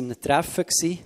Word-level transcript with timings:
in 0.00 0.06
einem 0.06 0.20
Treffen. 0.20 0.64
Gewesen. 0.64 0.98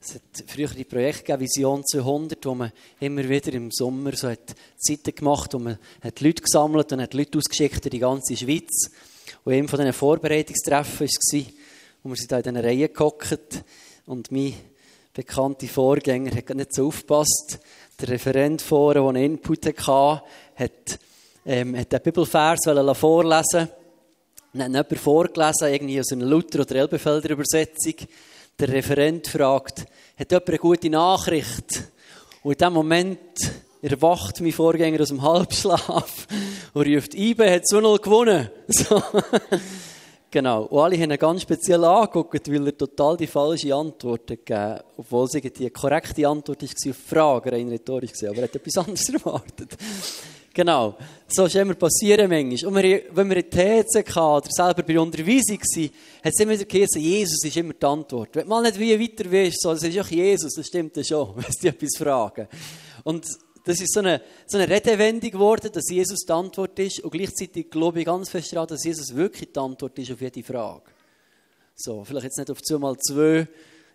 Es 0.00 0.14
hat 0.14 0.44
früher 0.46 0.68
die 0.68 0.84
Projekte 0.84 1.38
Vision 1.40 1.82
200, 1.84 2.44
wo 2.46 2.54
man 2.54 2.72
immer 3.00 3.28
wieder 3.28 3.52
im 3.54 3.70
Sommer 3.72 4.14
so 4.14 4.28
hat 4.28 4.54
Zeiten 4.76 5.14
gemacht, 5.14 5.54
wo 5.54 5.58
man 5.58 5.78
hat 6.02 6.20
Leute 6.20 6.42
gesammelt 6.42 6.92
und 6.92 7.02
hat 7.02 7.14
Leute 7.14 7.38
ausgeschickt 7.38 7.84
in 7.86 7.90
die 7.90 7.98
ganze 7.98 8.36
Schweiz. 8.36 8.90
Und 9.44 9.52
einem 9.54 9.66
von 9.66 9.80
diesen 9.80 9.92
Vorbereitungstreffen 9.92 11.08
war, 11.08 11.44
wo 12.02 12.10
wir 12.10 12.16
sind 12.16 12.30
da 12.30 12.36
in 12.36 12.42
diesen 12.44 12.56
Reihen 12.58 12.92
gehockt 12.92 13.64
und 14.06 14.30
mein 14.30 14.54
bekannter 15.12 15.66
Vorgänger 15.66 16.36
hat 16.36 16.54
nicht 16.54 16.74
so 16.74 16.86
aufgepasst. 16.86 17.58
Der 18.00 18.08
Referent 18.10 18.62
vorne, 18.62 19.00
der 19.00 19.08
einen 19.08 19.24
Input 19.24 19.66
hatte, 19.66 20.22
hat, 20.54 20.98
ähm, 21.44 21.76
hat 21.76 21.92
den 21.92 22.02
Bibelvers 22.02 22.60
vorlesen 22.94 23.68
und 24.52 24.62
hat 24.62 24.68
jemand 24.68 24.98
vorgelesen, 24.98 25.68
irgendwie 25.68 26.00
aus 26.00 26.12
einer 26.12 26.24
Luther- 26.24 26.60
oder 26.60 26.76
Elbefelder 26.76 27.30
Übersetzung. 27.30 27.94
Der 28.58 28.68
Referent 28.68 29.28
fragt, 29.28 29.86
hat 30.18 30.30
jemand 30.30 30.48
eine 30.48 30.58
gute 30.58 30.90
Nachricht? 30.90 31.84
Und 32.42 32.52
in 32.52 32.58
dem 32.58 32.72
Moment 32.72 33.18
erwacht 33.82 34.40
mein 34.40 34.52
Vorgänger 34.52 35.00
aus 35.00 35.08
dem 35.08 35.22
Halbschlaf 35.22 36.26
und 36.74 36.86
ruft, 36.86 37.14
IBE 37.14 37.50
hat 37.50 37.64
2-0 37.64 38.00
gewonnen. 38.00 38.50
So. 38.68 39.02
genau. 40.30 40.64
Und 40.64 40.80
alle 40.80 40.96
haben 40.96 41.10
ihn 41.10 41.18
ganz 41.18 41.42
speziell 41.42 41.84
angeguckt, 41.84 42.50
weil 42.50 42.66
er 42.66 42.76
total 42.76 43.16
die 43.16 43.26
falsche 43.26 43.74
Antwort 43.74 44.26
gegeben 44.26 44.80
obwohl 44.96 45.26
es 45.26 45.32
die 45.32 45.70
korrekte 45.70 46.26
Antwort 46.26 46.62
war 46.62 46.68
auf 46.68 46.74
die 46.82 46.92
Frage, 46.92 47.52
rein 47.52 47.68
rhetorisch 47.68 48.12
gesehen, 48.12 48.30
aber 48.30 48.38
er 48.38 48.44
hat 48.44 48.56
etwas 48.56 48.78
anderes 48.78 49.08
erwartet. 49.14 49.76
Genau. 50.58 50.96
So 51.28 51.44
ist 51.44 51.54
immer 51.54 51.74
passieren 51.74 52.28
manchmal. 52.28 52.66
Und 52.66 53.14
wenn 53.14 53.30
wir 53.30 53.36
in 53.36 53.48
THC 53.48 54.18
oder 54.18 54.48
selber 54.50 54.82
bei 54.82 54.98
Unterweisung 54.98 55.60
waren, 55.60 55.90
hat 56.24 56.32
es 56.34 56.40
immer 56.40 56.56
geheißen, 56.56 57.00
Jesus 57.00 57.44
ist 57.44 57.56
immer 57.56 57.74
die 57.74 57.86
Antwort. 57.86 58.30
Wenn 58.34 58.48
mal 58.48 58.64
nicht 58.64 58.76
wie 58.76 58.98
weiter 58.98 59.30
weißt, 59.30 59.62
so, 59.62 59.72
das 59.72 59.84
ist 59.84 59.96
auch 60.00 60.08
Jesus, 60.08 60.54
das 60.54 60.66
stimmt 60.66 60.96
ja 60.96 61.04
schon, 61.04 61.32
wenn 61.36 61.44
sie 61.52 61.68
etwas 61.68 61.96
fragen. 61.96 62.48
Und 63.04 63.24
das 63.64 63.80
ist 63.80 63.94
so 63.94 64.00
eine, 64.00 64.20
so 64.48 64.58
eine 64.58 64.68
Redewendung 64.68 65.30
geworden, 65.30 65.70
dass 65.72 65.88
Jesus 65.90 66.24
die 66.26 66.32
Antwort 66.32 66.76
ist. 66.80 67.04
Und 67.04 67.12
gleichzeitig 67.12 67.70
glaube 67.70 68.00
ich 68.00 68.06
ganz 68.06 68.28
fest 68.28 68.52
daran, 68.52 68.66
dass 68.66 68.82
Jesus 68.82 69.14
wirklich 69.14 69.52
die 69.52 69.60
Antwort 69.60 69.96
ist 69.96 70.10
auf 70.10 70.20
jede 70.20 70.42
Frage. 70.42 70.90
So, 71.76 72.02
vielleicht 72.02 72.24
jetzt 72.24 72.38
nicht 72.38 72.50
auf 72.50 72.60
zwei 72.62 72.78
mal 72.78 72.98
zwei 72.98 73.46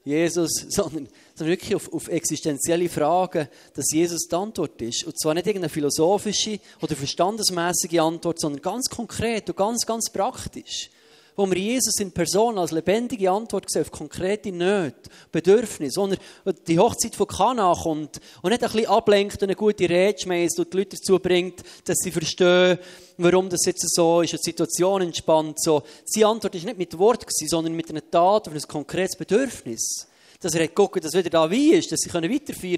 Jesus, 0.04 0.52
sondern, 0.70 1.08
sondern 1.36 1.54
wirklich 1.54 1.76
auf, 1.76 1.92
auf 1.94 2.08
existenzielle 2.08 2.90
Fragen, 2.90 3.48
dass 3.74 3.92
Jesus 3.92 4.28
die 4.28 4.36
Antwort 4.36 4.82
ist. 4.82 5.06
Und 5.06 5.20
zwar 5.20 5.34
nicht 5.34 5.48
irgendeine 5.48 5.70
philosophische 5.70 6.60
oder 6.82 6.96
verstandesmäßige 6.96 8.00
Antwort, 8.00 8.40
sondern 8.40 8.62
ganz 8.62 8.90
konkret 8.90 9.50
und 9.50 9.58
ganz, 9.58 9.86
ganz 9.86 10.10
praktisch 10.10 10.90
wo 11.36 11.50
wir 11.50 11.58
Jesus 11.58 12.00
in 12.00 12.12
Person 12.12 12.58
als 12.58 12.72
lebendige 12.72 13.32
Antwort 13.32 13.70
sehen 13.70 13.82
auf 13.82 13.92
konkrete 13.92 14.52
Nöte, 14.52 15.10
Bedürfnisse, 15.32 16.00
wo 16.00 16.08
er 16.46 16.54
die 16.54 16.80
Hochzeit 16.80 17.16
von 17.16 17.28
Kana 17.28 17.74
kommt 17.74 18.20
und 18.42 18.52
nicht 18.52 18.64
ein 18.64 18.72
bisschen 18.72 18.90
ablenkt 18.90 19.42
und 19.42 19.50
eine 19.50 19.56
gute 19.56 19.90
Rede 19.90 20.20
schmeißt 20.20 20.60
und 20.60 20.74
die 20.74 20.78
Leute 20.78 20.98
dazu 20.98 21.20
bringt, 21.20 21.62
dass 21.86 21.98
sie 22.00 22.12
verstehen, 22.12 22.78
warum 23.18 23.50
das 23.50 23.66
jetzt 23.66 23.84
so 23.96 24.22
ist, 24.22 24.34
die 24.34 24.38
Situation 24.38 25.02
entspannt. 25.02 25.62
So. 25.62 25.84
Seine 26.06 26.28
Antwort 26.28 26.56
ist 26.56 26.66
nicht 26.66 26.78
mit 26.78 26.98
Wort, 26.98 27.26
sondern 27.30 27.74
mit 27.74 27.90
einer 27.90 28.10
Tat 28.10 28.48
auf 28.48 28.54
ein 28.54 28.62
konkretes 28.62 29.16
Bedürfnis 29.16 30.08
dass 30.44 30.54
er 30.56 30.64
hat 30.64 30.70
geguckt, 30.70 31.04
dass 31.04 31.14
wieder 31.14 31.30
da 31.30 31.50
wie 31.50 31.74
ist, 31.74 31.92
dass 31.92 32.02
sie 32.02 32.10
können, 32.10 32.30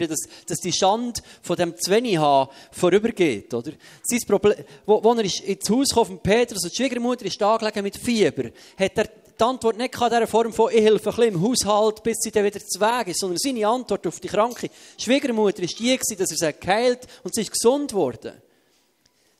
dass, 0.08 0.20
dass 0.48 0.60
die 0.60 0.74
Schande 0.74 1.22
von 1.42 1.56
dem 1.56 1.76
Zweniha 1.78 2.50
vorübergeht, 2.72 3.54
oder? 3.54 3.72
Sein 4.04 4.20
Problem, 4.28 4.58
wo, 4.86 5.04
wo 5.04 5.14
er 5.14 5.26
ist 5.26 5.42
ins 5.42 5.70
Haus 5.70 5.90
kam 5.94 6.20
Petrus 6.20 6.64
und 6.64 6.72
die 6.72 6.76
Schwiegermutter 6.76 7.26
ist 7.26 7.42
da 7.42 7.58
gelegen 7.58 7.84
mit 7.84 7.98
Fieber, 7.98 8.52
hat 8.78 8.98
er 8.98 9.06
die 9.38 9.44
Antwort 9.44 9.78
nicht 9.78 9.94
in 9.94 10.10
dieser 10.10 10.28
Form 10.28 10.54
von, 10.54 10.72
ich 10.72 10.82
helfe 10.82 11.10
ein 11.10 11.16
bisschen 11.16 11.34
im 11.34 11.42
Haushalt, 11.42 12.04
bis 12.04 12.18
sie 12.22 12.32
dann 12.32 12.46
wieder 12.46 12.60
zu 12.60 12.80
Weg 12.80 13.08
ist, 13.08 13.20
sondern 13.20 13.38
seine 13.38 13.68
Antwort 13.68 14.08
auf 14.08 14.20
die 14.20 14.28
kranke 14.28 14.70
Schwiegermutter 14.98 15.64
ist 15.64 15.80
die 15.80 15.98
dass 15.98 16.32
er 16.32 16.38
sie 16.38 16.60
geheilt 16.60 17.08
und 17.24 17.36
sie 17.36 17.42
ist 17.42 17.52
gesund 17.52 17.94
worden. 17.94 18.34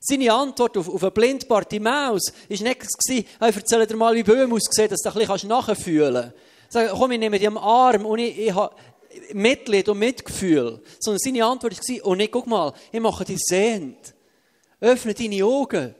Seine 0.00 0.32
Antwort 0.32 0.76
auf, 0.76 0.88
auf 0.88 1.02
eine 1.02 1.10
blinde 1.10 1.46
Bartimaus 1.46 2.32
war 2.48 2.62
nicht, 2.62 2.86
ich 3.08 3.26
erzähle 3.40 3.86
dir 3.86 3.96
mal, 3.96 4.14
wie 4.14 4.22
Böhm 4.22 4.52
aussieht, 4.52 4.92
dass 4.92 5.00
du 5.00 5.08
ein 5.10 5.26
bisschen 5.26 5.48
nachfühlen 5.48 6.14
kannst. 6.14 6.45
Sag, 6.68 6.90
komm, 6.90 7.12
ich 7.12 7.18
nehme 7.18 7.38
dich 7.38 7.46
am 7.46 7.58
Arm 7.58 8.06
und 8.06 8.18
ich, 8.18 8.38
ich 8.38 8.54
habe 8.54 8.74
Mitleid 9.32 9.88
und 9.88 9.98
Mitgefühl. 9.98 10.80
Sondern 11.00 11.18
seine 11.18 11.44
Antwort 11.44 11.76
war, 11.76 12.06
und 12.06 12.20
ich, 12.20 12.30
guck 12.30 12.46
mal, 12.46 12.72
ich 12.92 13.00
mache 13.00 13.24
dich 13.24 13.40
sehend. 13.40 14.14
Öffne 14.80 15.14
deine 15.14 15.44
Augen. 15.44 15.94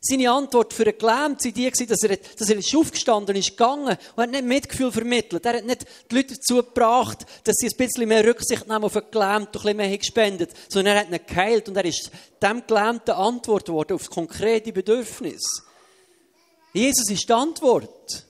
Seine 0.00 0.30
Antwort 0.30 0.72
für 0.72 0.84
einen 0.84 0.96
Gelähmten 0.96 1.44
war 1.44 1.52
die, 1.52 1.86
dass 1.86 2.02
er, 2.02 2.16
dass 2.16 2.48
er 2.48 2.56
ist 2.56 2.74
aufgestanden 2.74 3.34
ist 3.34 3.50
gegangen 3.50 3.96
und 4.14 4.22
hat 4.22 4.30
nicht 4.30 4.44
Mitgefühl 4.44 4.92
vermittelt. 4.92 5.44
Er 5.44 5.54
hat 5.54 5.64
nicht 5.64 5.86
die 6.10 6.14
Leute 6.14 6.34
dazu 6.34 6.56
gebracht, 6.56 7.26
dass 7.42 7.56
sie 7.56 7.66
ein 7.66 7.76
bisschen 7.76 8.08
mehr 8.08 8.24
Rücksicht 8.24 8.68
nehmen 8.68 8.84
auf 8.84 8.96
einen 8.96 9.10
Gelähmten 9.10 9.46
und 9.46 9.56
ein 9.56 9.62
bisschen 9.62 9.76
mehr 9.76 9.98
gespendet 9.98 10.50
sondern 10.68 10.94
er 10.94 11.00
hat 11.00 11.10
ihn 11.10 11.20
geheilt 11.26 11.68
und 11.68 11.76
er 11.76 11.84
ist 11.84 12.12
dem 12.40 12.62
Gelähmten 12.64 13.10
Antwort 13.10 13.66
geworden 13.66 13.94
auf 13.94 14.02
das 14.02 14.10
konkrete 14.10 14.72
Bedürfnis. 14.72 15.42
Jesus 16.72 17.10
ist 17.10 17.28
die 17.28 17.32
Antwort. 17.32 18.27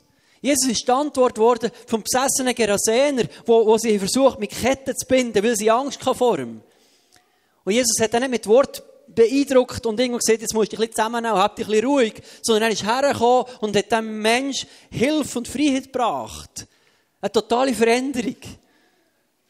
Jesus 0.49 0.73
ist 0.73 0.89
die 0.89 0.93
Antwort 0.93 1.37
worden 1.37 1.71
vom 1.87 2.03
besessenen 2.03 2.55
Gerasener, 2.55 3.25
wo, 3.45 3.67
wo 3.67 3.77
sie 3.77 3.99
versucht, 3.99 4.39
mit 4.39 4.51
Ketten 4.51 4.97
zu 4.97 5.07
binden, 5.07 5.45
weil 5.45 5.57
sie 5.57 5.71
Angst 5.71 6.03
vor 6.03 6.39
ihm. 6.39 6.63
Und 7.65 7.73
Jesus 7.73 8.01
hat 8.01 8.15
dann 8.15 8.23
nicht 8.23 8.31
mit 8.31 8.47
Wort 8.47 8.83
beeindruckt 9.09 9.85
und 9.85 10.01
irgendwo 10.01 10.19
gesagt, 10.19 10.41
jetzt 10.41 10.55
musst 10.55 10.73
du 10.73 10.77
dich 10.77 10.93
zusammennehmen, 10.93 11.37
hab 11.37 11.55
dich 11.55 11.67
ein 11.67 11.73
bisschen 11.73 11.87
ruhig, 11.87 12.15
sondern 12.41 12.65
er 12.65 12.71
ist 12.71 12.87
hergekommen 12.87 13.45
und 13.61 13.77
hat 13.77 13.93
dem 13.93 14.23
Mensch 14.23 14.67
Hilfe 14.91 15.39
und 15.39 15.49
Freiheit 15.49 15.93
gebracht. 15.93 16.67
Eine 17.21 17.33
totale 17.33 17.75
Veränderung. 17.75 18.37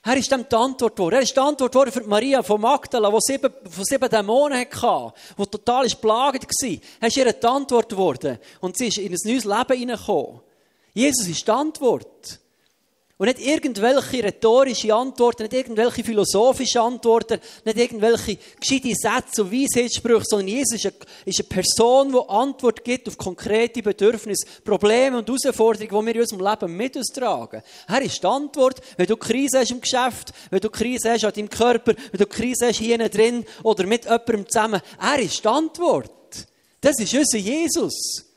Er 0.03 0.17
ist 0.17 0.33
dem 0.33 0.49
die 0.49 0.57
Antwort 0.57 0.97
geworden. 0.97 1.15
Er 1.15 1.23
ist 1.23 1.37
die 1.37 1.41
Antwort 1.41 1.71
geworden 1.71 1.93
für 1.93 2.03
Maria 2.03 2.43
von 2.43 2.61
Magdala, 2.61 3.11
die 3.11 3.19
sieben, 3.21 3.53
von 3.69 3.85
sieben 3.85 4.09
Dämonen 4.09 4.59
hatte, 4.59 5.15
die 5.39 5.47
total 5.47 5.87
plagend 6.01 6.45
war. 6.45 6.79
Er 7.01 7.09
ist 7.09 7.17
ihr 7.17 7.33
die 7.33 7.47
Antwort 7.47 7.89
geworden. 7.89 8.39
Und 8.61 8.77
sie 8.77 8.89
ist 8.89 8.99
in 8.99 9.13
ein 9.13 9.19
neues 9.25 9.45
Leben 9.45 9.79
hineingekommen. 9.79 10.41
Jesus 10.99 11.29
ist 11.29 11.47
die 11.47 11.53
Antwort. 11.53 12.41
Und 13.19 13.27
nicht 13.27 13.41
irgendwelche 13.41 14.23
rhetorische 14.23 14.93
Antworten, 14.93 15.43
nicht 15.43 15.53
irgendwelche 15.53 16.03
philosophische 16.03 16.81
Antworten, 16.81 17.41
nicht 17.65 17.79
irgendwelche 17.79 18.39
gescheite 18.61 18.95
Sätze 18.95 19.43
und 19.43 19.53
Weisheitssprüche, 19.53 20.25
sondern 20.25 20.49
Jesus 20.49 20.75
ist 20.75 20.87
eine, 20.87 20.95
ist 21.25 21.41
eine 21.41 21.49
Person, 21.49 22.13
die 22.13 22.29
Antwort 22.29 22.85
gibt 22.85 23.09
auf 23.09 23.17
konkrete 23.17 23.81
Bedürfnisse, 23.81 24.47
Probleme 24.65 25.19
und 25.19 25.29
Herausforderungen, 25.29 25.89
die 25.89 26.07
wir 26.07 26.15
in 26.15 26.21
unserem 26.21 26.47
Leben 26.47 26.77
mit 26.77 26.97
uns 26.97 27.09
tragen. 27.09 27.63
Er 27.89 28.03
ist 28.03 28.23
die 28.23 28.27
Antwort, 28.27 28.81
wenn 28.97 29.07
du 29.07 29.17
Krise 29.17 29.61
hast 29.61 29.71
im 29.71 29.81
Geschäft, 29.81 30.33
wenn 30.51 30.61
du 30.61 30.71
Krise 30.71 31.11
hast 31.13 31.25
an 31.25 31.33
deinem 31.33 31.51
Körper, 31.51 31.95
wenn 32.11 32.19
du 32.19 32.27
Krise 32.27 32.67
hast 32.67 32.79
hier 32.79 33.09
drin 33.09 33.45
oder 33.63 33.85
mit 33.87 34.05
jemandem 34.05 34.49
zusammen. 34.49 34.81
Er 35.01 35.19
ist 35.21 35.45
die 35.45 35.49
Antwort. 35.49 36.11
Das 36.81 36.99
ist 37.01 37.15
unser 37.15 37.39
Jesus. 37.39 38.28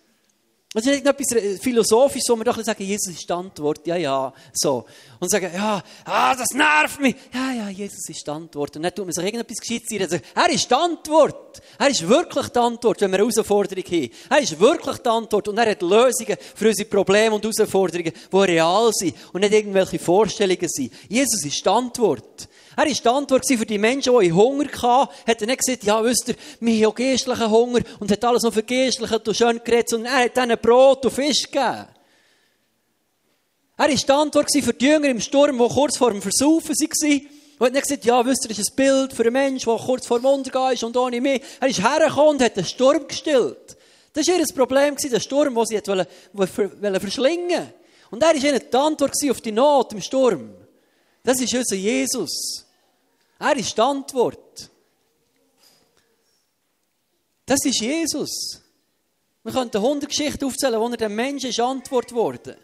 Das 0.74 0.86
ist 0.86 1.04
nicht 1.04 1.06
etwas 1.06 1.60
Philosophisches, 1.62 2.30
wo 2.30 2.38
wir 2.38 2.46
doch 2.46 2.64
sagen, 2.64 2.82
Jesus 2.82 3.14
ist 3.14 3.28
die 3.28 3.34
Antwort, 3.34 3.86
ja, 3.86 3.98
ja, 3.98 4.34
so. 4.54 4.86
Und 5.20 5.30
sagen, 5.30 5.52
ja, 5.54 5.84
ah, 6.06 6.34
das 6.34 6.48
nervt 6.54 7.02
mich. 7.02 7.14
Ja, 7.34 7.52
ja, 7.52 7.70
Jesus 7.70 8.08
ist 8.08 8.26
die 8.26 8.32
Antwort. 8.32 8.78
Und 8.78 8.84
dann 8.84 8.96
tut 8.96 9.06
man 9.06 9.12
sich 9.12 9.26
irgendetwas 9.26 9.58
gescheit 9.58 9.84
sein. 9.86 10.22
Er 10.34 10.50
ist 10.50 10.72
die 10.72 10.74
Antwort. 10.74 11.62
Er 11.78 11.90
ist 11.90 12.08
wirklich 12.08 12.48
die 12.48 12.60
Antwort, 12.60 13.02
wenn 13.02 13.12
wir 13.12 13.20
eine 13.20 13.28
Herausforderung 13.28 13.84
haben. 13.84 14.10
Er 14.30 14.40
ist 14.40 14.58
wirklich 14.62 14.98
die 15.00 15.10
Antwort. 15.10 15.48
Und 15.50 15.58
er 15.58 15.72
hat 15.72 15.82
Lösungen 15.82 16.38
für 16.56 16.70
unsere 16.70 16.90
Probleme 16.90 17.36
und 17.36 17.44
Herausforderungen, 17.44 18.14
die 18.32 18.38
real 18.38 18.92
sind 18.94 19.16
und 19.34 19.42
nicht 19.42 19.54
irgendwelche 19.54 20.00
Vorstellungen 20.00 20.70
sind. 20.70 20.94
Jesus 21.10 21.44
ist 21.44 21.66
die 21.66 21.70
Antwort. 21.70 22.48
Er 22.76 22.86
war 22.86 22.86
die 22.86 23.08
Antwort 23.08 23.46
für 23.48 23.66
die 23.66 23.78
Menschen, 23.78 24.18
die 24.20 24.32
Hunger 24.32 24.66
hatten. 24.66 25.12
Hat 25.28 25.42
er 25.42 25.48
nicht 25.48 25.60
gesagt, 25.60 25.84
ja, 25.84 26.04
wisst 26.04 26.30
ihr, 26.30 26.36
wir 26.60 26.88
haben 26.88 26.96
geistlichen 26.96 27.50
Hunger 27.50 27.82
und 28.00 28.12
hat 28.12 28.24
alles 28.24 28.44
noch 28.44 28.54
für 28.54 28.64
geistlichen 28.64 29.16
und 29.16 29.36
schön 29.36 29.62
geredet, 29.64 29.90
sondern 29.90 30.14
er 30.14 30.26
hat 30.26 30.38
ihnen 30.38 30.58
Brot 30.58 31.06
und 31.06 31.12
Fisch 31.12 31.44
gegeben. 31.44 31.88
Er 33.78 33.88
war 33.88 33.88
die 33.88 34.10
Antwort 34.12 34.48
für 34.52 34.74
die 34.74 34.86
Jünger 34.86 35.10
im 35.10 35.20
Sturm, 35.20 35.58
die 35.58 35.74
kurz 35.74 35.98
vor 35.98 36.12
dem 36.12 36.22
Versaufen 36.22 36.76
waren. 36.76 37.22
Und 37.58 37.66
hat 37.66 37.74
nicht 37.74 37.84
gesagt, 37.84 38.06
ja, 38.06 38.26
wisst 38.26 38.46
ihr, 38.46 38.50
das 38.50 38.60
ist 38.60 38.72
ein 38.72 38.76
Bild 38.76 39.14
für 39.14 39.24
einen 39.24 39.34
Menschen, 39.34 39.70
der 39.70 39.86
kurz 39.86 40.08
vor 40.08 40.20
dem 40.20 40.26
Untergehen 40.26 40.74
ist 40.74 40.84
und 40.84 40.96
ohne 40.98 41.20
mich. 41.20 41.42
Er 41.60 41.68
ist 41.68 41.84
hergekommen 41.84 42.36
und 42.36 42.44
hat 42.44 42.58
den 42.58 42.66
Sturm 42.66 43.08
gestillt. 43.08 43.78
Das 44.14 44.28
war 44.28 44.36
ihr 44.36 44.46
Problem, 44.56 44.96
der 44.96 45.20
Sturm, 45.20 45.56
den 45.56 45.66
sie 45.66 45.82
wollen, 45.88 46.06
wollen 46.34 47.00
verschlingen 47.00 47.72
Und 48.10 48.24
er 48.24 48.30
war 48.30 48.36
ihnen 48.36 48.62
die 48.72 48.78
Antwort 48.78 49.14
auf 49.30 49.42
die 49.42 49.52
Not 49.52 49.94
im 49.94 50.02
Sturm. 50.02 50.61
Das 51.24 51.40
ist 51.40 51.54
unser 51.54 51.76
Jesus. 51.76 52.66
Er 53.40 53.56
ist 53.56 53.76
die 53.76 53.82
Antwort. 53.82 54.70
Das 57.46 57.66
ist 57.66 57.82
Jesus. 57.82 58.62
Wir 59.44 59.52
könnten 59.52 59.78
100 59.78 60.10
Geschichten 60.10 60.46
aufzählen, 60.46 60.80
wo 60.80 60.88
er 60.88 60.98
dem 60.98 61.16
Menschen 61.16 61.50
ist 61.50 61.60
Antwort 61.60 62.14
wurde. 62.14 62.58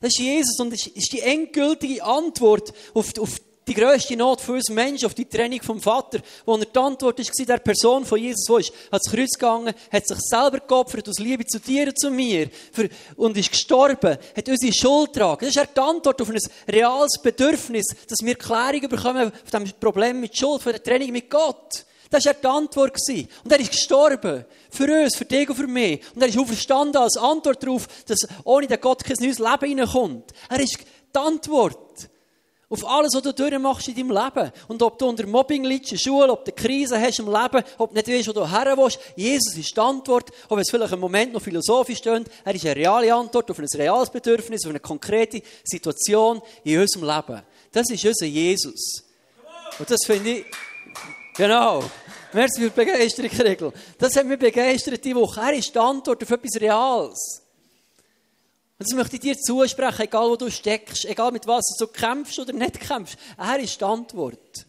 Das 0.00 0.10
ist 0.10 0.18
Jesus 0.18 0.60
und 0.60 0.70
das 0.70 0.86
ist 0.86 1.12
die 1.12 1.20
endgültige 1.20 2.04
Antwort 2.04 2.72
auf, 2.94 3.18
auf 3.18 3.40
die 3.66 3.74
grösste 3.74 4.16
Not 4.16 4.40
für 4.40 4.52
uns 4.52 4.68
Menschen 4.68 5.06
auf 5.06 5.14
die 5.14 5.24
Trennung 5.24 5.62
vom 5.62 5.80
Vater, 5.80 6.20
wo 6.44 6.56
er 6.56 6.66
die 6.66 6.78
Antwort 6.78 7.18
war, 7.18 7.46
der 7.46 7.58
Person 7.58 8.04
von 8.04 8.18
Jesus, 8.18 8.48
wo 8.48 8.58
ist, 8.58 8.72
hat 8.92 9.00
das 9.04 9.12
Kreuz 9.12 9.32
gegangen, 9.32 9.74
hat 9.90 10.06
sich 10.06 10.18
selber 10.20 10.60
geopfert 10.60 11.08
aus 11.08 11.18
Liebe 11.18 11.46
zu 11.46 11.58
dir 11.58 11.88
und 11.88 11.98
zu 11.98 12.10
mir 12.10 12.50
für, 12.72 12.88
und 13.16 13.36
ist 13.36 13.50
gestorben, 13.50 14.18
hat 14.36 14.48
unsere 14.48 14.72
Schuld 14.72 15.12
getragen. 15.12 15.46
Das 15.46 15.56
ist 15.56 15.68
die 15.74 15.80
Antwort 15.80 16.20
auf 16.20 16.28
ein 16.28 16.38
reales 16.68 17.18
Bedürfnis, 17.22 17.86
dass 18.08 18.18
wir 18.22 18.34
Klärung 18.34 18.88
bekommen 18.88 19.32
auf 19.32 19.50
dem 19.50 19.64
Problem 19.80 20.20
mit 20.20 20.36
Schuld, 20.36 20.62
von 20.62 20.72
der 20.72 20.82
Trennung 20.82 21.12
mit 21.12 21.30
Gott. 21.30 21.84
Das 22.10 22.26
war 22.26 22.34
die 22.34 22.46
Antwort. 22.46 22.96
Und 23.08 23.52
er 23.52 23.58
ist 23.58 23.72
gestorben. 23.72 24.44
Für 24.70 25.02
uns, 25.02 25.16
für 25.16 25.24
dich 25.24 25.48
und 25.48 25.56
für 25.56 25.66
mich. 25.66 26.00
Und 26.14 26.22
er 26.22 26.28
ist 26.28 26.38
auferstanden 26.38 27.02
als 27.02 27.16
Antwort 27.16 27.62
darauf, 27.62 27.88
dass 28.06 28.20
ohne 28.44 28.68
den 28.68 28.80
Gott 28.80 29.02
kein 29.02 29.16
neues 29.18 29.40
Leben 29.40 29.66
hineinkommt. 29.66 30.32
Er 30.48 30.60
ist 30.60 30.78
die 30.78 31.18
Antwort. 31.18 31.83
Auf 32.74 32.84
alles, 32.88 33.14
was 33.14 33.22
du 33.22 33.32
durchmachst 33.32 33.86
in 33.86 33.94
deinem 33.94 34.10
Leben. 34.10 34.50
Und 34.66 34.82
ob 34.82 34.98
du 34.98 35.06
unter 35.06 35.24
Mobbing 35.28 35.62
liegst 35.62 35.92
in 35.92 35.98
Schule, 35.98 36.32
ob 36.32 36.44
du 36.44 36.50
Krise 36.50 37.00
hast 37.00 37.20
im 37.20 37.26
Leben, 37.26 37.62
ob 37.78 37.90
du 37.90 37.94
nicht 37.94 38.08
weißt, 38.08 38.26
wo 38.26 38.32
du 38.32 38.50
her 38.50 38.74
willst, 38.76 38.98
Jesus 39.14 39.56
ist 39.56 39.76
die 39.76 39.80
Antwort. 39.80 40.32
Ob 40.48 40.58
es 40.58 40.68
vielleicht 40.68 40.92
im 40.92 40.98
Moment 40.98 41.32
noch 41.32 41.40
philosophisch 41.40 41.98
stöhnt, 41.98 42.28
er 42.44 42.52
ist 42.52 42.66
eine 42.66 42.74
reale 42.74 43.14
Antwort 43.14 43.48
auf 43.48 43.60
ein 43.60 43.66
reales 43.76 44.10
Bedürfnis, 44.10 44.64
auf 44.64 44.70
eine 44.70 44.80
konkrete 44.80 45.40
Situation 45.62 46.42
in 46.64 46.80
unserem 46.80 47.06
Leben. 47.06 47.42
Das 47.70 47.88
ist 47.90 48.04
unser 48.04 48.26
Jesus. 48.26 49.04
Und 49.78 49.88
das 49.88 50.04
finde 50.04 50.30
ich, 50.30 50.44
genau. 51.36 51.84
Merci 52.32 52.60
für 52.60 52.70
die 52.70 52.84
Begeisterung, 52.84 53.30
Regel. 53.38 53.72
Das 53.98 54.16
hat 54.16 54.26
mich 54.26 54.40
begeistert 54.40 55.04
diese 55.04 55.14
Woche. 55.14 55.40
Er 55.40 55.52
ist 55.52 55.72
die 55.72 55.78
Antwort 55.78 56.20
auf 56.20 56.30
etwas 56.32 56.60
Reales. 56.60 57.43
Und 58.78 58.88
das 58.88 58.96
möchte 58.96 59.16
ich 59.16 59.22
dir 59.22 59.38
zusprechen, 59.38 60.02
egal 60.02 60.30
wo 60.30 60.36
du 60.36 60.50
steckst, 60.50 61.04
egal 61.04 61.30
mit 61.30 61.46
was 61.46 61.64
du 61.78 61.86
kämpfst 61.86 62.38
oder 62.40 62.52
nicht 62.52 62.80
kämpfst. 62.80 63.16
Er 63.38 63.58
ist 63.60 63.80
die 63.80 63.84
Antwort. 63.84 64.66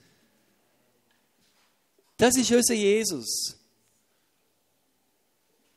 Das 2.18 2.38
ist 2.38 2.52
unser 2.52 2.76
Jesus. 2.76 3.56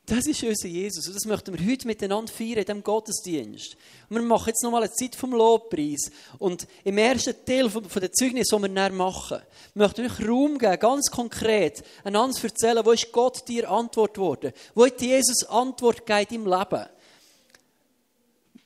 Das 0.09 0.27
ist 0.27 0.43
unser 0.43 0.69
Jesus. 0.69 1.07
Und 1.07 1.17
das 1.17 1.27
möchten 1.27 1.59
wir 1.59 1.71
heute 1.71 1.87
miteinander 1.87 2.33
feiern 2.33 2.59
in 2.59 2.65
diesem 2.65 2.83
Gottesdienst. 2.83 3.77
Und 4.09 4.17
wir 4.17 4.23
machen 4.23 4.49
jetzt 4.49 4.63
nochmal 4.63 4.83
eine 4.83 4.93
Zeit 4.93 5.15
vom 5.15 5.33
Lobpreis. 5.33 6.11
Und 6.39 6.67
im 6.85 6.97
ersten 6.97 7.35
Teil 7.45 7.69
von, 7.69 7.85
von 7.85 8.01
der 8.01 8.13
Zeugnis, 8.13 8.49
die 8.49 8.59
wir 8.59 8.69
dann 8.69 8.95
machen, 8.95 9.41
möchten 9.75 10.03
wir 10.03 10.11
euch 10.11 10.29
Raum 10.29 10.59
geben, 10.59 10.79
ganz 10.79 11.11
konkret, 11.11 11.83
einander 12.05 12.35
zu 12.35 12.47
erzählen, 12.47 12.85
wo 12.85 12.93
ist 12.93 13.13
Gott 13.13 13.47
dir 13.49 13.71
Antwort 13.71 14.15
geworden? 14.15 14.53
Wo 14.75 14.87
hat 14.87 15.01
Jesus 15.01 15.45
Antwort 15.45 16.07
gegeben 16.07 16.47
im 16.47 16.51
Leben? 16.51 16.87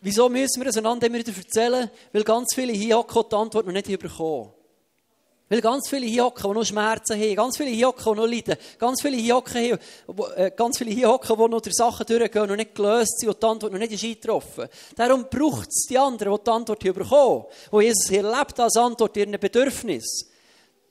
Wieso 0.05 0.29
müssen 0.29 0.61
wir 0.61 0.69
es 0.69 0.77
einander 0.77 1.07
immer 1.07 1.19
wieder 1.19 1.33
erzählen? 1.35 1.89
Weil 2.13 2.25
ganz 2.25 2.55
viele 2.55 2.73
hier 2.73 3.05
die 3.09 3.35
Antwort 3.37 3.67
noch 3.67 3.73
nicht 3.73 3.87
bekommen. 3.87 4.51
Weil 5.49 5.61
ganz 5.61 5.89
viele 5.89 6.07
hier 6.07 6.33
die 6.37 6.49
noch 6.49 6.65
Schmerzen 6.65 7.21
haben, 7.21 7.37
ganz 7.37 7.57
viele 7.57 7.71
hier 7.71 7.93
die 7.97 8.11
noch 8.11 8.27
leiden, 8.27 8.57
ganz 8.79 9.01
viele 9.01 9.17
hier 9.17 9.37
hocken, 9.37 9.79
äh, 10.35 10.51
ganz 10.57 10.79
viele 10.79 10.91
hier 10.91 11.21
die 11.23 11.37
noch 11.37 11.61
durch 11.61 11.77
Sachen 11.77 12.05
durchgehen, 12.05 12.51
und 12.51 12.57
nicht 12.57 12.75
gelöst 12.75 13.21
sind 13.21 13.29
und 13.29 13.41
die 13.41 13.47
Antwort 13.47 13.73
noch 13.73 13.79
nicht 13.79 13.93
ist 13.93 14.03
eingetroffen. 14.03 14.69
Darum 14.97 15.27
braucht 15.31 15.69
es 15.69 15.87
die 15.89 15.99
anderen, 15.99 16.37
die 16.37 16.45
die 16.45 16.51
Antwort 16.51 16.83
hier 16.83 16.95
bekommen, 16.95 17.45
wo 17.71 17.81
Jesus 17.81 18.09
hier 18.09 18.23
lebt 18.23 18.59
als 18.59 18.77
Antwort 18.77 19.17
ihren 19.17 19.39
Bedürfnis. 19.39 20.27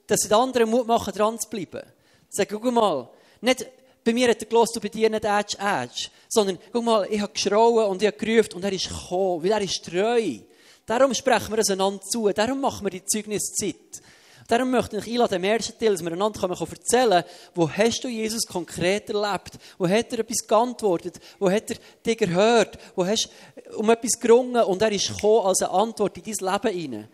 Dass 0.08 0.22
sie 0.22 0.30
den 0.30 0.38
anderen 0.38 0.70
Mut 0.70 0.88
machen, 0.88 1.14
dran 1.14 1.38
zu 1.38 1.50
bleiben. 1.50 1.82
Sagen, 2.30 2.60
guck 2.62 2.72
mal, 2.72 3.10
nicht 3.42 3.66
bei 4.04 4.14
mir 4.14 4.30
hat 4.30 4.42
er 4.42 4.48
gelost 4.48 4.76
und 4.76 4.82
bei 4.82 4.90
dir 4.90 5.10
nicht 5.10 5.26
Edge, 5.26 5.58
Edge. 5.60 6.10
Sondern, 6.28 6.58
guck 6.72 6.84
mal, 6.84 7.08
ich 7.10 7.22
habe 7.22 7.34
geschrauen 7.34 7.86
und 7.88 8.02
ich 8.02 8.08
habe 8.08 8.18
gerufen 8.18 8.54
und 8.56 8.64
er 8.64 8.74
ist 8.74 8.90
gekommen, 8.90 9.44
weil 9.44 9.52
er 9.52 9.62
ist 9.62 9.86
treu. 9.86 10.40
Darum 10.86 11.14
sprechen 11.14 11.52
wir 11.52 11.60
es 11.60 11.70
einander 11.70 12.02
zu. 12.02 12.30
Darum 12.30 12.62
machen 12.62 12.86
wir 12.86 12.92
die 12.92 13.06
Zeugniszeit. 13.06 14.02
Darum 14.48 14.72
möchte 14.72 14.98
ich 14.98 15.08
einladen, 15.08 15.36
im 15.36 15.44
ersten 15.46 15.80
Teil, 15.80 15.92
dass 15.92 16.04
wir 16.04 16.12
einander 16.12 16.42
erzählen 16.42 17.10
können, 17.10 17.24
wo 17.56 17.70
hast 17.70 18.04
du 18.04 18.10
Jesus 18.10 18.46
konkret 18.46 19.10
erlebt? 19.10 19.54
Wo 19.78 19.88
hat 19.88 20.12
er 20.12 20.20
etwas 20.20 20.46
geantwortet? 20.46 21.20
Wo 21.40 21.50
hat 21.50 21.72
er 21.72 21.78
dich 22.06 22.18
gehört? 22.18 22.78
Wo 22.96 23.06
hast 23.06 23.30
du 23.56 23.78
um 23.78 23.90
etwas 23.90 24.20
gerungen 24.20 24.62
und 24.64 24.82
er 24.82 24.92
ist 24.92 25.08
gekommen 25.08 25.46
als 25.46 25.62
eine 25.62 25.72
Antwort 25.72 26.18
in 26.18 26.24
dein 26.24 26.54
Leben 26.54 26.78
hinein? 26.78 27.08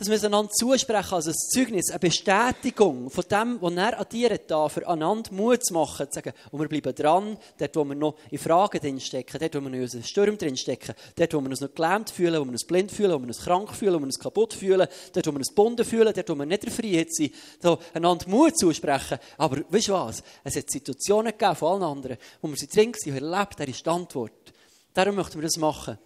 Dass 0.00 0.08
wir 0.08 0.16
es 0.16 0.24
einander 0.24 0.50
zusprechen 0.50 1.12
als 1.12 1.26
ein 1.26 1.34
Zeugnis, 1.34 1.90
eine 1.90 1.98
Bestätigung 1.98 3.10
von 3.10 3.24
dem, 3.30 3.58
was 3.60 3.74
er 3.74 3.98
an 3.98 4.06
dir 4.10 4.38
da 4.38 4.66
für 4.70 4.88
einander 4.88 5.30
Mut 5.30 5.62
zu 5.62 5.74
machen, 5.74 6.06
zu 6.10 6.14
sagen, 6.14 6.32
und 6.50 6.58
wir 6.58 6.68
bleiben 6.68 6.94
dran, 6.94 7.36
dort, 7.58 7.76
wo 7.76 7.84
wir 7.84 7.94
noch 7.94 8.14
in 8.30 8.38
Fragen 8.38 8.80
drinstecken, 8.80 9.38
dort, 9.38 9.54
wo 9.54 9.60
wir 9.60 9.68
noch 9.68 9.76
in 9.76 9.82
unseren 9.82 10.02
Sturm 10.02 10.38
drinstecken, 10.38 10.94
dort, 11.16 11.34
wo 11.34 11.40
wir 11.42 11.50
uns 11.50 11.60
noch 11.60 11.74
gelähmt 11.74 12.08
fühlen, 12.08 12.40
wo 12.40 12.46
wir 12.46 12.52
uns 12.52 12.64
blind 12.64 12.90
fühlen, 12.90 13.12
wo 13.12 13.18
wir 13.18 13.26
uns 13.26 13.40
krank 13.40 13.74
fühlen, 13.74 13.96
wo 13.96 13.98
wir 13.98 14.06
uns 14.06 14.18
kaputt 14.18 14.54
fühlen, 14.54 14.88
dort, 15.12 15.26
wo 15.26 15.32
wir 15.32 15.38
uns 15.38 15.48
gebunden 15.48 15.84
fühlen, 15.84 16.14
dort, 16.14 16.28
wo 16.30 16.34
wir 16.34 16.46
nicht 16.46 16.64
in 16.64 17.06
sind, 17.10 17.34
da 17.60 17.78
einander 17.92 18.26
Mut 18.26 18.58
zusprechen. 18.58 19.18
Aber 19.36 19.60
weißt 19.68 19.88
du 19.88 19.92
was? 19.92 20.22
Es 20.44 20.56
hat 20.56 20.70
Situationen 20.70 21.32
gegeben 21.32 21.56
von 21.56 21.72
allen 21.74 21.82
anderen, 21.82 22.16
wo 22.40 22.48
wir 22.48 22.56
sie 22.56 22.68
drin 22.68 22.94
waren, 22.94 23.14
erlebt, 23.16 23.60
er 23.60 23.68
ist 23.68 23.84
die 23.84 23.90
Antwort. 23.90 24.32
Darum 24.94 25.16
möchten 25.16 25.34
wir 25.34 25.42
das 25.42 25.58
machen. 25.58 25.98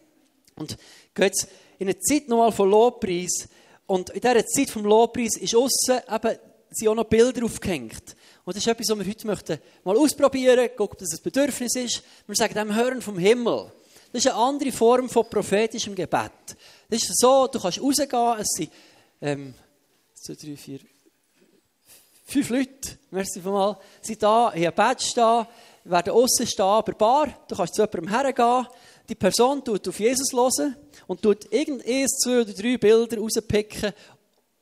Und 0.57 0.77
geht 1.15 1.47
in 1.79 1.87
eine 1.87 1.99
Zeit 2.01 2.29
nochmal 2.29 2.51
von 2.51 2.71
Lobpreis, 2.71 3.49
und 3.87 4.11
in 4.11 4.21
dieser 4.21 4.47
Zeit 4.47 4.71
vom 4.71 4.85
Lobpreis 4.85 5.37
ist 5.37 5.55
aussen 5.55 6.01
eben, 6.11 6.39
sind 6.71 6.89
auch 6.89 6.95
noch 6.95 7.05
Bilder 7.05 7.45
aufgehängt. 7.45 8.17
Und 8.45 8.57
das 8.57 8.63
ist 8.63 8.67
etwas, 8.67 8.89
was 8.89 8.99
wir 8.99 9.07
heute 9.07 9.27
möchten 9.27 9.59
mal 9.85 9.97
ausprobieren, 9.97 10.69
gucken, 10.77 10.95
ob 10.95 10.99
das 10.99 11.13
ein 11.13 11.23
Bedürfnis 11.23 11.77
ist. 11.77 12.03
Wir 12.27 12.35
sagen 12.35 12.55
dem 12.55 12.75
Hören 12.75 13.01
vom 13.01 13.19
Himmel. 13.19 13.73
Das 14.13 14.25
ist 14.25 14.31
eine 14.31 14.41
andere 14.41 14.73
Form 14.73 15.09
von 15.09 15.29
prophetischem 15.29 15.95
Gebet. 15.95 16.57
Das 16.89 17.03
ist 17.03 17.19
so, 17.19 17.47
du 17.47 17.59
kannst 17.59 17.81
rausgehen, 17.81 18.39
es 18.39 18.49
sind, 18.57 18.73
ähm, 19.21 19.55
zwei, 20.15 20.35
drei, 20.35 20.57
vier, 20.57 20.81
fünf 22.25 22.51
Leute, 22.51 22.99
merci 23.11 23.41
mal, 23.41 23.79
sind 24.01 24.23
da, 24.23 24.53
haben 24.53 24.65
ein 24.65 24.75
Badge 24.75 25.13
da, 25.15 25.49
werden 25.85 26.13
außen 26.13 26.47
stehen, 26.47 26.65
aber 26.65 26.93
bar, 26.93 27.29
du 27.49 27.57
kannst 27.57 27.75
zu 27.75 27.83
jemandem 27.83 28.09
hergehen, 28.09 28.67
die 29.09 29.15
Person 29.15 29.63
tut 29.63 29.87
auf 29.87 30.01
Jesus 30.01 30.33
hören 30.33 30.77
und 31.07 31.21
tut 31.21 31.53
irgendein, 31.53 32.09
zwei 32.09 32.41
oder 32.41 32.53
drei 32.53 32.79
Bilder 32.79 33.19
rauspicken 33.19 33.93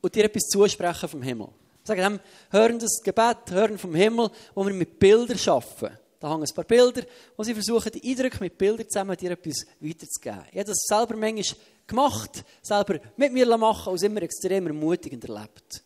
und 0.01 0.13
dir 0.13 0.25
etwas 0.25 0.43
zusprechen 0.43 1.09
vom 1.09 1.21
Himmel. 1.21 1.47
Sagen 1.83 2.01
dem, 2.01 2.19
hören 2.49 2.79
das 2.79 3.01
Gebet, 3.03 3.51
hören 3.51 3.77
vom 3.77 3.95
Himmel, 3.95 4.29
wo 4.53 4.65
wir 4.65 4.73
mit 4.73 4.99
Bildern 4.99 5.39
arbeiten. 5.47 5.97
Da 6.19 6.31
hängen 6.31 6.43
ein 6.43 6.55
paar 6.55 6.63
Bilder, 6.63 7.03
wo 7.35 7.43
sie 7.43 7.53
versuchen, 7.53 7.91
die 7.91 8.09
Eindrücke 8.09 8.39
mit 8.39 8.57
Bildern 8.57 8.87
zusammen 8.89 9.17
dir 9.17 9.31
etwas 9.31 9.65
weiterzugeben. 9.81 10.45
Ich 10.51 10.59
habe 10.59 10.65
das 10.65 10.77
selber 10.87 11.17
manchmal 11.17 11.59
gemacht, 11.85 12.43
selber 12.61 12.99
mit 13.17 13.33
mir 13.33 13.57
machen 13.57 13.93
es 13.93 14.03
immer 14.03 14.21
extrem 14.21 14.67
ermutigend 14.67 15.25
erlebt. 15.25 15.83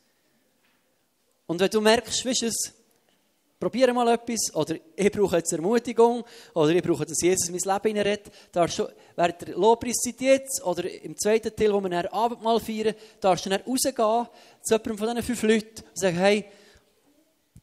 Und 1.48 1.60
wenn 1.60 1.70
du 1.70 1.82
merkst, 1.82 2.26
weißt 2.26 2.42
du, 2.44 2.52
probiere 3.60 3.94
mal 3.94 4.08
etwas, 4.10 4.54
oder 4.54 4.76
ich 4.96 5.12
brauche 5.12 5.38
jetzt 5.38 5.52
Ermutigung, 5.52 6.24
oder 6.54 6.70
ich 6.70 6.84
brauche, 6.84 7.06
dass 7.06 7.22
Jesus 7.22 7.50
mein 7.50 7.60
Leben 7.60 7.96
hineinredet, 7.96 8.32
darfst 8.52 8.80
du 8.80 8.88
während 9.16 9.42
der 9.42 9.56
Lobpreiszeit 9.56 10.22
jetzt, 10.22 10.64
oder 10.64 10.90
im 10.90 11.18
zweiten 11.18 11.56
Teil, 11.56 11.74
wo 11.74 11.82
wir 11.82 11.90
dann 11.90 12.06
Abendmahl 12.08 12.60
feiern, 12.60 12.96
darfst 13.20 13.46
du 13.46 13.50
dann 13.50 13.62
rausgehen 13.62 14.28
zu 14.62 14.74
jemandem 14.74 14.98
von 14.98 15.08
diesen 15.08 15.24
fünf 15.24 15.44
Leuten 15.44 15.84
und 15.88 16.00
sagen, 16.00 16.18
hey, 16.18 16.46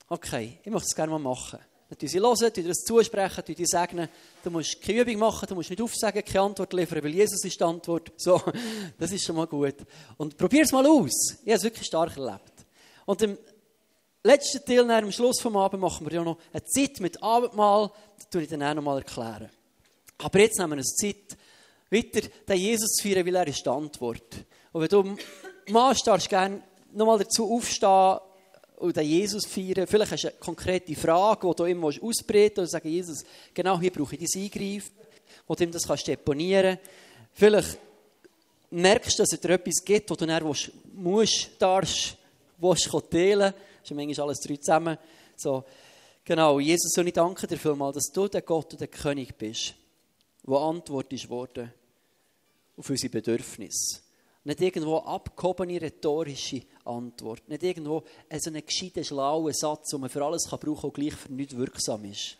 okay, 0.09 0.59
ich 0.63 0.71
möchte 0.71 0.87
es 0.89 0.97
gerne 0.97 1.13
mal 1.13 1.19
machen. 1.19 1.61
Dann 1.89 2.09
sie 2.09 2.19
hören, 2.19 2.53
dir 2.53 2.65
das 2.65 2.79
zusprechen, 2.79 3.45
dir 3.45 3.67
segnen. 3.67 4.09
Du 4.43 4.51
musst 4.51 4.81
keine 4.81 5.03
Übung 5.03 5.19
machen, 5.19 5.47
du 5.49 5.55
musst 5.55 5.71
nicht 5.71 5.83
aufsagen, 5.83 6.25
keine 6.25 6.41
Antwort 6.41 6.73
liefern, 6.73 7.05
weil 7.05 7.15
Jesus 7.15 7.45
ist 7.45 7.61
die 7.61 7.65
Antwort. 7.65 8.13
So, 8.17 8.41
das 8.99 9.13
ist 9.13 9.25
schon 9.25 9.37
mal 9.37 9.47
gut. 9.47 9.77
Und 10.17 10.37
probier 10.37 10.63
es 10.63 10.73
mal 10.73 10.87
aus. 10.87 11.37
Ich 11.43 11.49
habe 11.49 11.53
es 11.53 11.63
wirklich 11.63 11.87
stark 11.87 12.17
erlebt. 12.17 12.53
Und 13.07 13.23
im 13.23 13.39
letzten 14.25 14.64
Teil, 14.64 14.90
am 14.90 15.12
Schluss 15.12 15.40
vom 15.40 15.57
Abend, 15.57 15.81
machen 15.81 16.07
wir 16.07 16.14
ja 16.14 16.25
noch 16.25 16.38
eine 16.52 16.64
Zeit 16.64 16.99
mit 17.00 17.23
Abendmahl. 17.23 17.90
Das 18.19 18.28
tue 18.31 18.43
ich 18.43 18.49
dann 18.49 18.62
auch 18.62 18.75
noch 18.75 18.83
mal 18.83 18.99
erklären. 18.99 19.50
Aber 20.19 20.38
jetzt 20.38 20.59
nehmen 20.59 20.71
wir 20.71 20.76
eine 20.76 20.85
Zeit, 20.85 21.37
weiter 21.90 22.28
den 22.49 22.57
Jesus 22.57 22.93
zu 22.93 23.09
feiern, 23.09 23.26
weil 23.26 23.37
er 23.37 23.47
ist 23.47 23.64
die 23.64 23.71
Antwort. 23.71 24.35
Und 24.73 24.81
wenn 24.81 24.88
du 24.88 25.16
magst, 25.71 26.07
darfst 26.07 26.26
du 26.26 26.31
gerne 26.31 26.62
nochmal 26.93 27.19
dazu 27.19 27.52
aufstehen 27.52 28.19
und 28.76 28.97
den 28.97 29.07
Jesus 29.07 29.47
feiern. 29.47 29.87
Vielleicht 29.87 30.12
hast 30.12 30.25
du 30.25 30.28
eine 30.28 30.38
konkrete 30.38 30.95
Frage, 30.95 31.49
die 31.49 31.57
du 31.57 31.66
ihm 31.66 31.85
ausbreiten 31.85 32.61
und 32.61 32.71
sagen, 32.71 32.88
Jesus, 32.88 33.25
genau 33.52 33.78
hier 33.78 33.93
brauche 33.93 34.16
ich 34.16 34.31
dein 34.33 34.43
Eingreifen, 34.43 34.93
wo 35.47 35.54
du 35.54 35.64
ihm 35.64 35.73
das 35.73 35.87
kannst 35.87 36.07
deponieren 36.07 36.78
Vielleicht 37.37 37.78
merkst 38.71 39.19
du, 39.19 39.23
dass 39.23 39.33
es 39.33 39.40
dir 39.40 39.50
etwas 39.50 39.85
gibt, 39.85 40.09
wo 40.11 40.14
du 40.14 40.25
dann 40.25 40.45
musst, 40.95 41.50
darfst, 41.59 42.16
willst, 42.71 43.11
teilen 43.11 43.54
ist 43.83 43.90
ja 43.90 43.97
manchmal 43.97 44.26
alles 44.26 44.40
drei 44.40 44.56
zusammen. 44.56 44.99
So, 45.37 45.64
genau, 46.25 46.59
Jesus, 46.59 46.92
soll 46.92 47.09
ich 47.09 47.14
danke 47.14 47.47
dir 47.47 47.59
vielmals, 47.59 47.97
dass 47.97 48.12
du 48.12 48.28
der 48.28 48.42
Gott 48.42 48.73
und 48.73 48.80
der 48.80 48.88
König 48.88 49.37
bist, 49.37 49.75
der 50.47 50.56
Antwort 50.56 51.12
ist 51.12 51.28
worden 51.28 51.73
auf 52.76 52.90
unsere 52.90 53.11
Bedürfnisse. 53.11 54.00
Nicht 54.44 54.61
irgendwo 54.61 54.99
abgehobene 54.99 55.80
rhetorische 55.80 56.62
Antwort. 56.85 57.49
Nicht 57.49 57.62
irgendwo 57.62 58.02
so 58.38 58.50
einen 58.50 58.64
gescheiten, 58.64 59.02
schlauen 59.02 59.54
Satz, 59.54 59.90
den 59.90 60.00
man 60.00 60.11
für 60.11 60.23
alles 60.23 60.49
kann 60.50 60.59
brauchen 60.59 60.80
kann 60.80 60.90
und 60.90 60.94
gleich 60.94 61.14
für 61.14 61.33
nichts 61.33 61.56
wirksam 61.56 62.04
ist. 62.04 62.37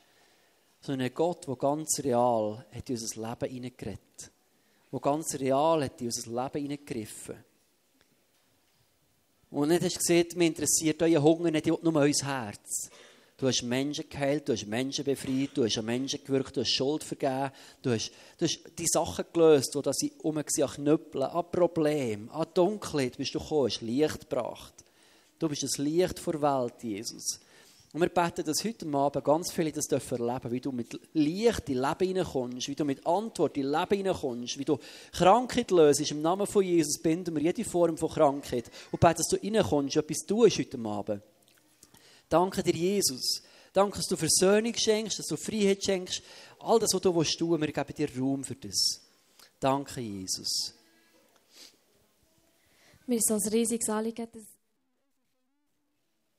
Sondern 0.83 1.07
ein 1.07 1.15
Gott, 1.15 1.49
der 1.49 1.57
ganz 1.57 1.99
real 2.01 2.67
hat 2.71 2.91
in 2.91 2.97
unser 2.97 3.29
Leben 3.29 3.55
hineingeredet. 3.55 4.31
Der 4.93 5.01
ganz 5.01 5.35
real 5.37 5.83
hat 5.83 6.01
in 6.01 6.09
unser 6.09 6.31
Leben 6.31 6.63
hineingegriffen. 6.63 7.37
Und 9.55 9.69
nicht 9.69 9.85
hast 9.85 9.99
gesehen, 9.99 10.27
mich 10.35 10.49
interessiert 10.49 11.01
euer 11.01 11.23
Hunger 11.23 11.49
nicht 11.53 11.67
nur 11.67 11.81
unser 11.85 12.27
Herz. 12.27 12.91
Du 13.37 13.47
hast 13.47 13.63
Menschen 13.63 14.09
geheilt, 14.11 14.49
du 14.49 14.53
hast 14.53 14.67
Menschen 14.67 15.05
befreit, 15.05 15.51
du 15.55 15.65
hast 15.65 15.79
an 15.79 15.85
Menschen 15.85 16.25
gewirkt, 16.25 16.57
du 16.57 16.63
hast 16.63 16.75
Schuld 16.75 17.05
vergeben, 17.05 17.53
du 17.81 17.93
hast, 17.93 18.11
du 18.37 18.47
hast 18.47 18.59
die 18.77 18.89
Sachen 18.89 19.25
gelöst, 19.33 19.73
die 19.77 19.91
sie 19.93 20.13
um 20.23 20.35
waren, 20.35 20.45
an 20.45 20.69
Knüppeln, 20.71 21.23
an 21.23 21.51
Problemen, 21.53 22.31
an 22.31 22.49
Dunkelheit, 22.53 23.17
bist 23.17 23.33
du 23.33 23.39
gekommen, 23.39 23.71
hast 23.71 23.81
Licht 23.83 24.29
gebracht. 24.29 24.75
Du 25.39 25.49
bist 25.49 25.63
das 25.63 25.79
Licht 25.79 26.19
vor 26.19 26.43
Welt, 26.43 26.83
Jesus. 26.83 27.39
Und 27.95 28.01
wir 28.01 28.09
beten, 28.09 28.45
dass 28.45 28.65
heute 28.65 28.93
Abend 28.93 29.25
ganz 29.25 29.53
viele 29.53 29.71
das 29.71 29.87
erleben 29.87 30.19
dürfen, 30.19 30.51
wie 30.51 30.61
du 30.61 30.73
mit 30.73 31.01
Licht 31.13 31.69
in 31.69 31.81
Leben 31.81 32.09
hineinkommst, 32.09 32.67
wie 32.67 32.75
du 32.75 32.85
mit 32.85 33.07
Antwort 33.07 33.57
in 33.57 33.71
Leben 33.71 33.97
hineinkommst, 33.99 34.59
wie 34.59 34.65
du 34.65 34.81
Krankheit 35.13 35.71
löst. 35.71 36.11
Im 36.11 36.21
Namen 36.21 36.45
von 36.45 36.65
Jesus 36.65 37.01
binden 37.01 37.37
wir 37.37 37.43
jede 37.43 37.63
Form 37.63 37.97
von 37.97 38.11
Krankheit 38.11 38.69
und 38.91 38.99
beten, 38.99 39.19
dass 39.19 39.29
du 39.29 39.37
hineinkommst, 39.37 39.95
etwas 39.95 40.27
tust 40.27 40.59
heute 40.59 40.79
Abend. 40.81 41.23
Danke 42.29 42.65
dir, 42.65 42.75
Jesus. 42.75 43.43
Danke, 43.73 43.99
dass 43.99 44.09
du 44.09 44.17
Versöhnung 44.17 44.75
schenkst, 44.75 45.21
dass 45.21 45.27
du 45.29 45.37
Freiheit 45.37 45.85
schenkst. 45.85 46.21
All 46.59 46.81
das, 46.81 46.93
was 46.95 47.01
du 47.01 47.15
willst, 47.15 47.41
wir 47.41 47.73
geben 47.73 47.95
dir 47.97 48.21
Raum 48.21 48.43
für 48.43 48.57
das. 48.57 49.03
Danke, 49.61 50.01
Jesus. 50.01 50.75
Mir 53.07 53.19
ist 53.19 53.31
es 53.31 53.47
ein 53.47 53.53
riesiges 53.53 53.89
Anliegen, 53.89 54.27
dass 54.33 54.54